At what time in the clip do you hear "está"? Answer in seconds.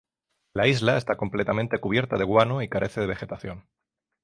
0.97-1.15